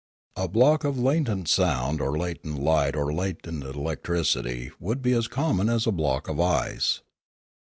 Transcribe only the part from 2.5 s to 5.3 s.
light or latent electricity would be as